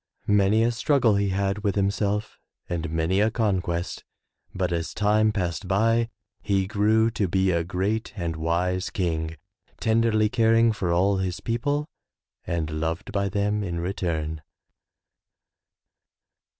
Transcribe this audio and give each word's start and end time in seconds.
Many 0.25 0.63
a 0.63 0.71
struggle 0.71 1.13
he 1.15 1.29
had 1.29 1.59
with 1.59 1.75
himself 1.75 2.39
and 2.67 2.89
many 2.89 3.19
a 3.21 3.29
conquest, 3.29 4.03
but 4.51 4.71
as 4.73 4.95
time 4.95 5.31
passed 5.31 5.67
by 5.67 6.09
he 6.41 6.65
grew 6.65 7.11
to 7.11 7.27
be 7.27 7.51
a 7.51 7.63
great 7.63 8.11
and 8.15 8.35
wise 8.35 8.89
king, 8.89 9.35
tenderly 9.79 10.27
caring 10.27 10.71
for 10.71 10.91
all 10.91 11.17
his 11.17 11.39
people 11.39 11.87
and 12.47 12.71
loved 12.81 13.11
by 13.11 13.29
them 13.29 13.63
in 13.63 13.79
return. 13.79 14.41